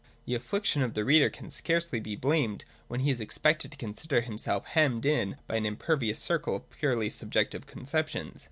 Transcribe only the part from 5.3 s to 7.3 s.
by an impervious circle of purely